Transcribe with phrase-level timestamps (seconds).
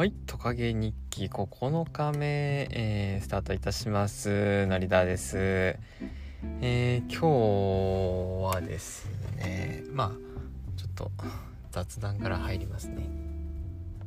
[0.00, 4.64] はい、トカゲ日記9日目、えー、スタートいたします。
[4.64, 5.36] 成田です。
[6.62, 7.20] えー、今
[8.50, 10.10] 日はですね、まあ、
[10.78, 11.10] ちょっと
[11.70, 13.10] 雑談から入りますね。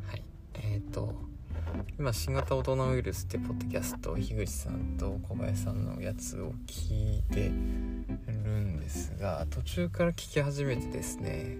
[0.08, 0.24] はい。
[0.56, 1.14] えっ、ー、と、
[2.00, 11.56] 今、新型大人ウイルスってポッドキャスト、樋口さんと小林さんのやつを聞いてるんですが、途中から聞き始めてですね、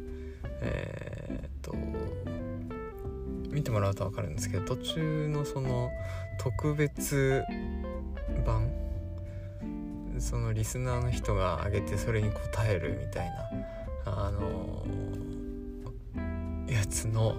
[0.62, 1.76] えっ、ー、と、
[3.54, 5.92] 見てもらうと分かるんですけど途中のその
[6.40, 7.44] 特別
[8.46, 8.72] 版
[10.20, 13.30] そのリスナーの人が上げてそれに答えるみたい
[14.06, 14.86] なあの
[16.68, 17.36] やつの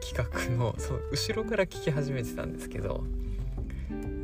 [0.00, 3.04] 企画のその後ろから聞き始めてたんですけど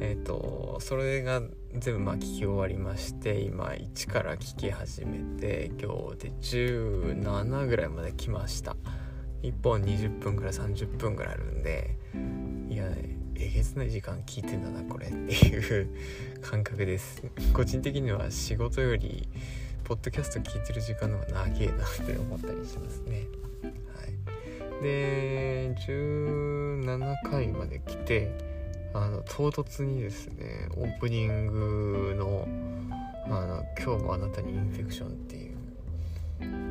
[0.00, 1.42] えっ、ー、とそれが
[1.74, 8.76] 全部まあ聞き終わりまして今1から聞き始めて今日で17ぐらいまで来ました。
[9.42, 11.96] 1本20分から30分ぐらいあるんで
[12.68, 12.84] いや
[13.40, 15.88] えげつない時間聞いてんだなこれっていう
[16.42, 17.22] 感覚です。
[17.52, 19.28] 個人的には仕事より
[19.84, 23.26] ポッドキャスト聞いてる時間の方が長えなって思ったりしますね。
[23.62, 23.68] は
[24.80, 24.82] い。
[24.82, 28.32] で17回まで来て
[28.92, 32.48] あの唐突にですねオープニングの
[33.26, 35.36] あの「今日もあなたにインフェクション」って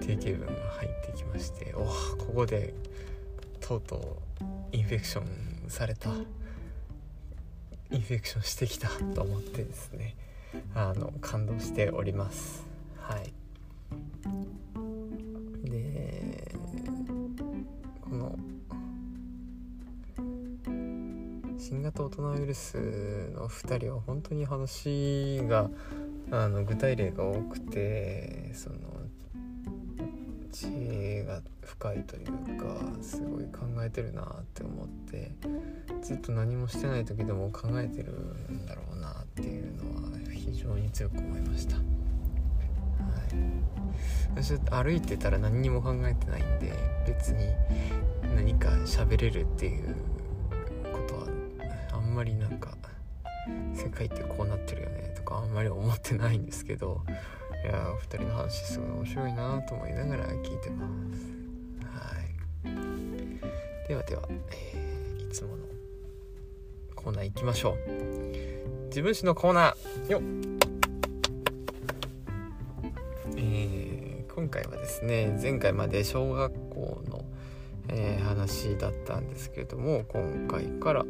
[0.07, 1.79] 定型文が入ってきましてお
[2.17, 2.73] ここで
[3.59, 6.09] とうとうインフェクションされた
[7.91, 10.15] インフェクションしてきたと思ってですね
[10.73, 12.65] あの感動しております。
[12.99, 13.33] はい。
[15.69, 16.55] で
[18.01, 18.37] この
[21.57, 22.77] 新型大人ウイルス
[23.35, 25.69] の2人は本当に話が
[26.31, 28.77] あの具体例が多くてその
[30.51, 32.25] 知恵が深いという
[32.57, 35.31] かすごい考えてるなって思って
[36.01, 41.75] ずっと何もしてない時でも考えてるんだろうなっていうのは非常に強く思いました。
[41.77, 41.83] はい、
[44.35, 46.73] 私歩いてたら何にも考えてないんで
[47.05, 47.47] 別に
[48.35, 49.95] 何か喋れるっていう
[50.91, 51.27] ことは
[51.93, 52.77] あんまりなんか
[53.73, 57.03] 世界ってこうなってるよねとかあんまり思ってないんですけど
[57.63, 61.37] いやお二人の話すごい面白いなと思いながら聞いてます。
[61.83, 63.87] はい。
[63.87, 65.63] ではでは、えー、いつもの
[66.95, 68.87] コーナー行きましょう。
[68.87, 70.11] 自分史のコーナー。
[70.11, 70.21] よ
[73.35, 77.25] えー、今回はですね前回まで小学校の、
[77.89, 81.05] えー、話だったんですけれども今回から、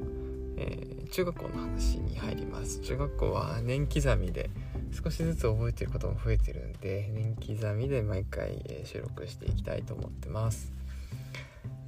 [0.57, 2.79] えー、中学校の話に入ります。
[2.79, 4.49] 中学校は年刻みで
[4.91, 10.71] 少しずつ覚えてることも増えてるんで年刻みで毎回、収録していきたいと思ってます、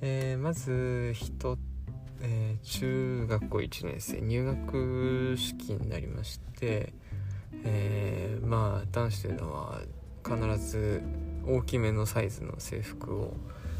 [0.01, 1.57] えー、まず人、
[2.21, 6.93] えー、中学校1年生入学式になりまして、
[7.63, 9.81] えー、まあ男子というのは
[10.23, 11.01] 必ず
[11.45, 13.33] 大きめのサイズの制服を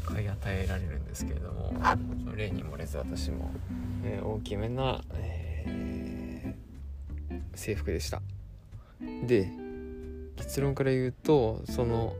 [0.04, 1.74] 買い与えられるんですけれども
[2.34, 3.50] 例に漏れず私も、
[4.02, 6.54] え大きめな、え
[7.54, 8.22] 制服でした。
[9.26, 9.50] で
[10.36, 12.14] 結論から言うとその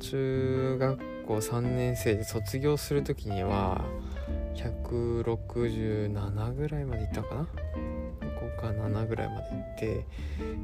[0.00, 3.84] 中学校3年生で卒業する時には
[4.54, 7.48] 167ぐらいまでいったかな
[8.20, 10.06] ？5か7ぐらいまでいって、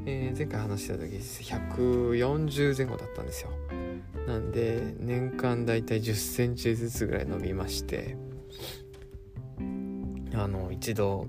[0.05, 3.49] えー、前回話した時140前後だったんですよ。
[4.27, 8.15] なんで年間だいたい1 0センチずつぐらい伸びまして
[10.33, 11.27] あの一度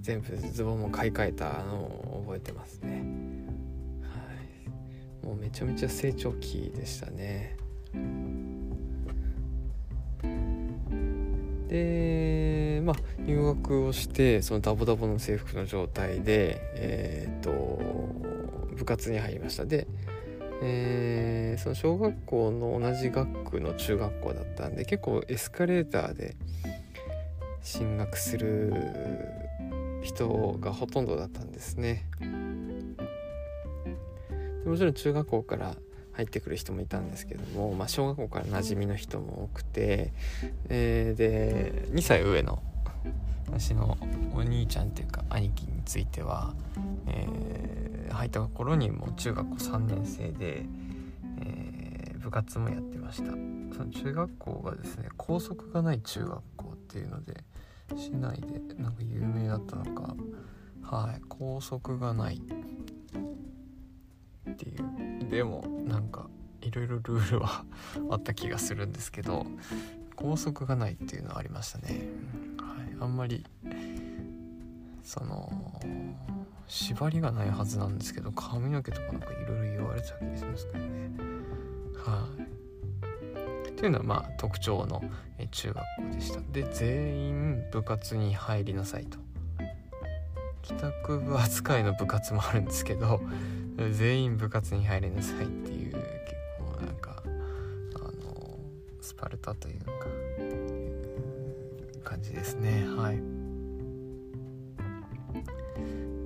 [0.00, 3.02] 全部ズボンも買い替えたのを覚えてますね。
[4.02, 4.08] は
[5.22, 5.26] い。
[5.26, 7.56] もうめちゃめちゃ成長期でしたね。
[11.68, 17.78] でまあ入学をしてそのダボダボの制服の状態でえっ、と
[18.74, 19.64] 部活に入りました。
[19.64, 19.86] で
[20.62, 26.36] えー、その小学校の同じ学区の中学校だったんで結構エスカレーターで
[27.62, 28.74] 進学する
[30.02, 32.06] 人がほとんどだったんですね。
[34.64, 35.74] もちろん中学校から
[36.12, 40.12] 入ってくる人もいたんですけども、まあ、小学校から馴染みの人も多くて、
[40.68, 42.62] えー、で2歳上の
[43.46, 43.96] 私の
[44.34, 46.54] お兄ちゃんっていうか兄貴については、
[47.06, 50.64] えー、入った頃にもう中学校3年生で、
[51.40, 53.32] えー、部活もやってました。
[53.76, 57.44] その中学校がですね校則がない中学校っていうので
[57.96, 60.14] 市内でなんか有名だったのか。
[60.82, 62.40] はい校則がないっ
[64.54, 64.74] てい
[65.26, 65.30] う。
[65.30, 66.28] でもなんか
[66.62, 67.64] いろいろルールは
[68.10, 69.46] あった気がするんですけど
[70.16, 72.08] 拘束がないっていうのはありましたね、
[72.58, 73.46] はい、あんまり
[75.04, 75.80] その
[76.66, 81.10] 縛りがないはずなんですけど髪の毛とかなんかいろいろ言われてた気がするんですけどね。
[82.04, 82.59] はい。
[83.80, 85.02] というのはまあ特徴の
[85.50, 86.40] 中学校でした。
[86.52, 89.16] で全員部活に入りなさいと。
[90.60, 93.22] 帰宅部扱いの部活もあるんですけど
[93.92, 96.04] 全員部活に入りなさいっていう結
[96.58, 98.58] 構なんかあの
[99.00, 99.90] スパルタというか
[102.04, 102.84] 感じですね。
[102.98, 103.22] はい。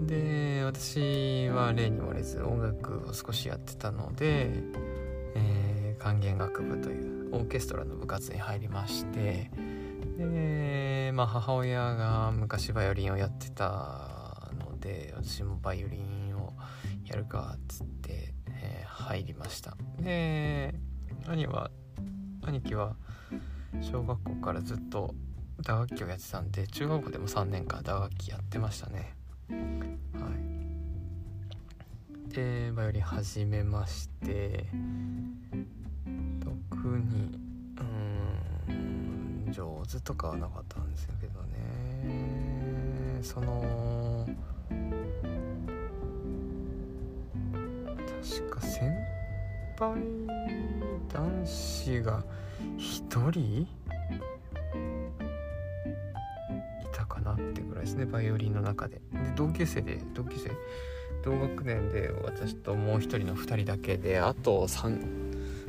[0.08, 4.50] で私は例に漏れず音楽を少しやってたので、
[6.04, 9.50] 管弦楽部というオーケストラの部活に入りまして
[10.18, 16.52] で、まあ、母親が昔バイオリンをやってたので私もバイオリンを
[17.06, 19.78] やるかっつって、えー、入りました。
[19.98, 20.74] で
[21.26, 21.70] 兄は
[22.42, 22.96] 兄貴は
[23.80, 25.14] 小学校からずっと
[25.62, 29.16] 打楽器をやってたんで中学校でも3年間打楽器やってましたね。
[29.48, 29.56] は
[32.28, 32.30] い。
[32.30, 34.66] でバイオリン始めまして
[36.84, 37.02] 特に
[38.68, 43.20] うん上手とかはなかったんですけどね。
[43.22, 44.28] その
[48.22, 48.94] 確か先
[49.78, 49.96] 輩
[51.10, 52.22] 男子が
[52.76, 53.66] 1人い
[56.92, 58.96] たかなってぐらいですねバイオリンの中で。
[58.96, 59.02] で
[59.34, 60.50] 同級生で同級生？
[61.24, 65.23] 同学年で私ともう一人の2人だけであと3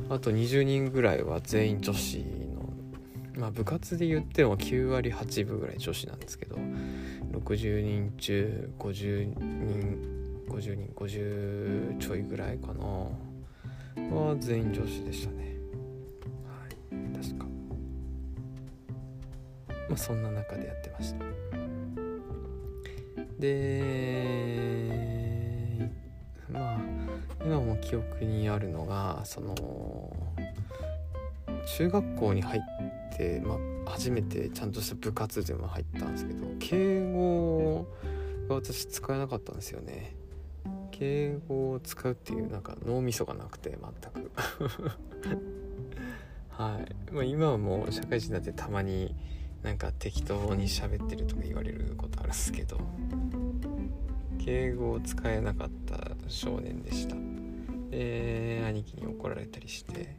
[0.09, 2.73] あと20人ぐらいは全員女子の
[3.37, 6.57] まあ部活で言っても9割8分ぐらい女子なんですけど
[7.31, 12.83] 60人中50人50人50ちょいぐらいかな
[14.15, 15.55] は全員女子でしたね。
[16.45, 17.45] はい確か。
[19.89, 21.25] まあそんな中でやってました。
[23.39, 25.04] で
[27.45, 29.55] 今も記憶にあるのがその
[31.77, 32.61] 中学校に入っ
[33.15, 33.55] て、ま
[33.85, 37.87] あ、初めてちゃんとした部活でも入ったんですけど敬語
[38.49, 40.15] が私使えなかったんですよね。
[40.89, 43.79] 敬語を使うっていうなんか脳みそがなくて全
[44.23, 44.31] く。
[46.49, 49.13] はい、まあ、今はもう社会人になってたまに
[49.61, 52.79] なんか適当に喋ってるとか言われることあるんですけど。
[54.45, 55.97] 敬語を使えなかった
[56.27, 57.15] 少年でした。
[57.89, 60.15] で兄貴に怒られたりして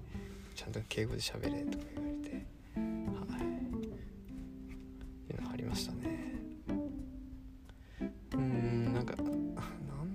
[0.57, 3.43] ちゃんと敬語で喋れとか言われてはい。
[5.33, 6.35] いうのありましたね。
[8.35, 9.55] うんなんか何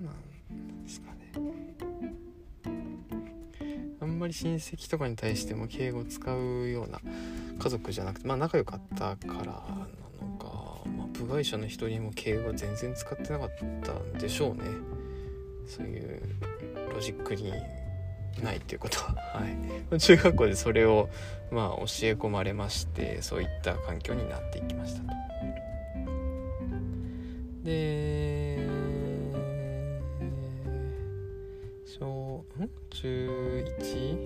[0.04, 1.32] なんですかね。
[3.98, 7.00] あんまり親戚とかに対しても敬語を使うような
[7.58, 9.86] 家族じゃなくてまあ仲良かったからなの、
[11.32, 13.50] まあ、部外者の人にも敬語全然使ってなかっ
[13.82, 14.64] たんでしょうね。
[15.66, 16.20] そういう
[16.92, 17.50] ロジックに
[18.42, 19.14] ないっていうことは。
[19.40, 19.46] は
[19.96, 19.98] い。
[19.98, 21.08] 中学校でそれを
[21.50, 25.08] まあ教え込まれましてそういった環境になっていきましたと。
[27.64, 28.58] で
[31.86, 32.68] 小ん？
[32.90, 34.16] 中 1?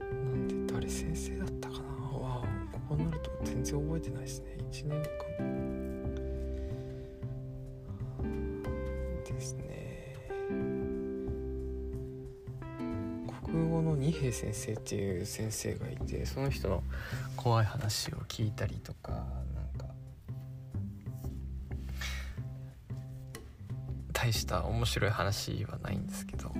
[0.00, 1.78] なんで誰先生だったか
[2.12, 2.18] な？
[2.18, 2.44] わ
[2.88, 4.55] こうなると全然覚えてないですね。
[4.70, 5.66] 1年間。
[9.36, 10.16] ですね。
[13.44, 16.82] 国語の二平先生っていう先生がいてその人の
[17.36, 19.24] 怖い話を聞いたりとかなん
[19.78, 19.86] か
[24.12, 26.50] 大した面白い話はないんですけど。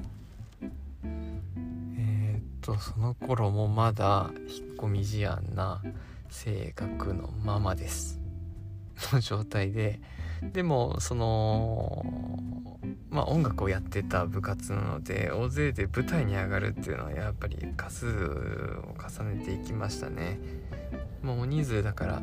[1.99, 5.83] え、っとその頃もまだ引っ込み思案な
[6.31, 8.21] 性格のままです。
[9.13, 10.01] の状態で。
[10.43, 12.05] でもその
[13.09, 20.39] まあ音楽をやってた部活なので大勢で舞台に上がるっていうのはやっぱり数を重ねていきましたね。
[21.23, 22.23] もう人数だから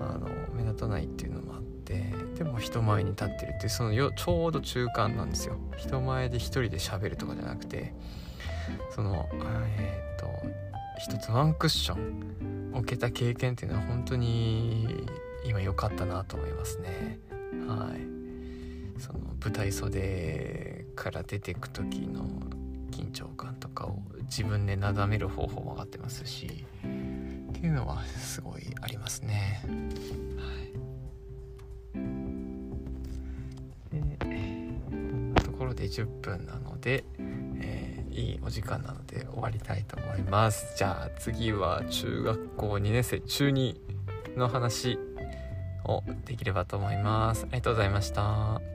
[0.00, 5.56] あの目立たないっていうのもあってでも人前に立ってるっていうそのよちょうど中間なんですよ。
[5.76, 7.94] 人前で一人で喋るとかじゃなくて
[8.94, 9.26] その
[9.66, 10.26] えっ、と
[10.98, 15.06] 一つワンクッション置けた経験っていうのは本当に
[15.44, 17.18] 今良かったなと思いますね。
[17.68, 18.00] はい。
[19.00, 22.24] その舞台袖から出てく時の
[22.90, 29.62] 緊張感とかを自分でなだめる方法も分かってますしっていうのはすごいありますね。
[29.64, 29.70] は
[30.62, 30.74] い。
[33.90, 34.26] でこ
[34.96, 37.04] んなところで10分なので、
[38.14, 40.76] いいお時間なので終わりたいと思います。
[40.76, 43.76] じゃあ次は中学校2年生中2
[44.36, 44.98] の話
[45.84, 47.42] をできればと思います。
[47.42, 48.73] ありがとうございました。